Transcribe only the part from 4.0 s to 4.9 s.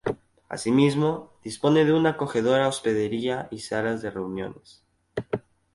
de reuniones.